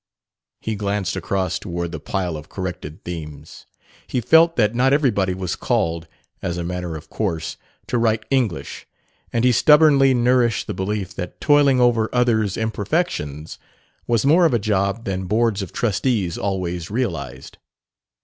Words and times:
He 0.61 0.73
glanced 0.73 1.15
across 1.15 1.59
toward 1.59 1.91
the 1.91 1.99
pile 1.99 2.35
of 2.35 2.49
corrected 2.49 3.03
themes. 3.03 3.67
He 4.07 4.19
felt 4.19 4.55
that 4.55 4.73
not 4.73 4.93
everybody 4.93 5.35
was 5.35 5.55
"called," 5.55 6.07
as 6.41 6.57
a 6.57 6.63
matter 6.63 6.95
of 6.95 7.07
course, 7.07 7.55
to 7.85 7.99
write 7.99 8.25
English, 8.31 8.87
and 9.31 9.45
he 9.45 9.51
stubbornly 9.51 10.15
nourished 10.15 10.65
the 10.65 10.73
belief 10.73 11.13
that 11.13 11.39
toiling 11.39 11.79
over 11.79 12.09
others' 12.11 12.57
imperfections 12.57 13.59
was 14.07 14.25
more 14.25 14.45
of 14.47 14.55
a 14.55 14.57
job 14.57 15.05
than 15.05 15.25
boards 15.25 15.61
of 15.61 15.71
trustees 15.71 16.35
always 16.35 16.89
realized. 16.89 17.59